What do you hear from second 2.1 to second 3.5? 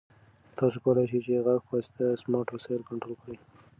سمارټ وسایل کنټرول کړئ.